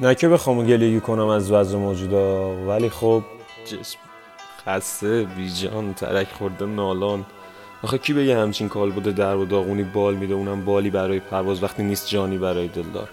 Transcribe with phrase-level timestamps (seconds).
[0.00, 3.22] نه که بخوام گلگی کنم از وضع موجودا ولی خب.
[3.64, 3.98] جسم
[4.66, 7.26] خسته بیجان ترک خورده نالان.
[7.82, 11.62] آخه کی بگه همچین کال بوده در و داغونی بال میده اونم بالی برای پرواز
[11.62, 13.08] وقتی نیست جانی برای دلدار.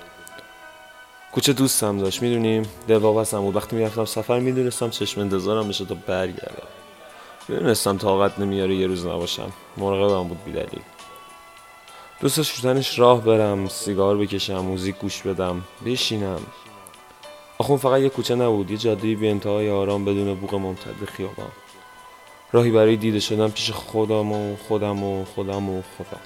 [1.31, 6.67] کوچه دوستم داشت می‌دونیم؟ دلواپسم بود وقتی می‌رفتم سفر می‌دونستم چشم انتظارم بشه تا برگردم.
[7.47, 9.51] می‌دونستم طاقت نمیاره یه روز نباشم.
[9.77, 10.81] مراقبم بود بیدلیل.
[12.21, 16.41] دوست شدنش راه برم سیگار بکشم موزیک گوش بدم بشینم.
[17.57, 21.51] آخون فقط یه کوچه نبود یه جاده بی انتهای آرام بدون بوق ممتد خیابان.
[22.51, 26.21] راهی برای دیده شدن پیش خودم و خودم و خودم و خودم.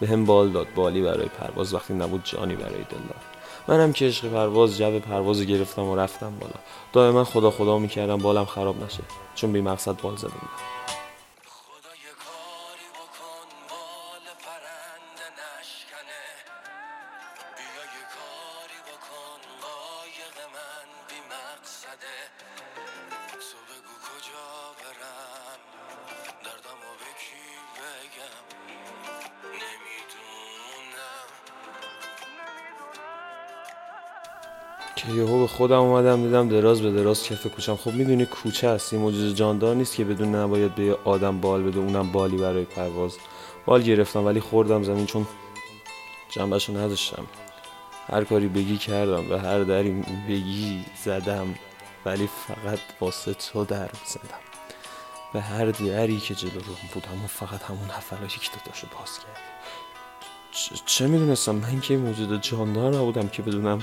[0.00, 3.22] به هم بال داد بالی برای پرواز وقتی نبود جانی برای دلدار.
[3.68, 6.54] منم که عشق پرواز جو پرواز گرفتم و رفتم بالا.
[6.92, 9.02] دائما خدا خدا می‌کردم بالم خراب نشه
[9.34, 10.82] چون بی مقصد بال زده بودم.
[34.96, 37.76] که یهو به خودم اومدم دیدم دراز به دراز کف کوچم.
[37.76, 41.78] خب می‌دونی کوچه است این موجود جاندار نیست که بدون نباید به آدم بال بده.
[41.78, 43.16] اونم بالی برای پرواز.
[43.66, 45.26] بال گرفتم ولی خوردم زمین چون
[46.30, 47.26] جنبشو نداشتم
[48.08, 51.54] هر کاری بگی کردم به هر دری بگی زدم.
[52.04, 54.42] ولی فقط واسه تو در زدم
[55.32, 59.52] به هر دری که جلو رو بودم و فقط همون حفلایی که داشو باز کرد
[60.86, 63.82] چه می‌دونستم؟ من که موجود جاندار نبودم که بدونم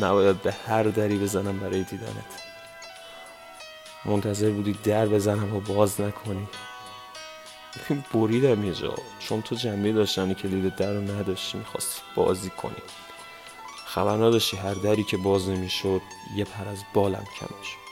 [0.00, 2.42] نباید به هر دری بزنم برای دیدنت.
[4.04, 6.48] منتظر بودی در بزنم و باز نکنی.
[8.14, 8.94] بریدم یه جا.
[9.18, 12.82] چون تو جنبه داشتنی کلید در رو نداشتی می‌خواستی بازی کنی.
[13.96, 16.02] خبر نداشتی هر دری که باز نمی‌شد
[16.34, 17.86] یه پر از بالم کم شد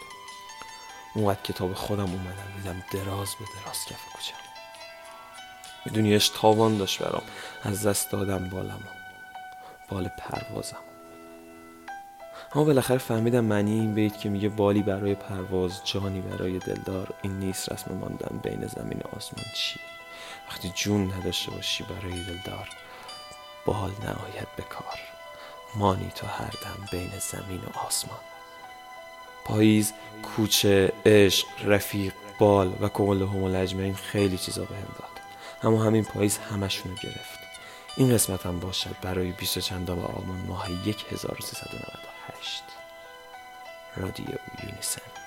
[1.14, 4.36] اونقدر کتاب خودم اومدم دیدم دراز به دراز کف کوچم.
[5.84, 7.22] می‌دونی اش تاوان داشت برام.
[7.62, 8.80] از دست دادم بالم
[9.88, 10.76] بال پروازم.
[12.54, 17.14] اما بالاخره فهمیدم معنی این بیت که میگه بالی برای پرواز جانی برای دلدار.
[17.22, 19.80] این نیست رسم ماندن بین زمین و آسمان چی.
[20.48, 22.68] وقتی جون نداشته باشی برای دلدار
[23.66, 25.13] بال نهایت به کار.
[25.76, 28.20] مانی تو هر دم بین زمین و آسمان.
[29.44, 29.92] پاییز
[30.22, 35.20] کوچه عشق رفیق بال و کمال همول اجمعین خیلی چیزا بهم داد.
[35.62, 37.38] اما همین پاییز همشونو گرفت.
[37.96, 42.62] این قسمت هم باشد برای بیست چندم آلمان ماه 1398
[43.96, 44.26] رادیو
[44.64, 45.23] یونیسن.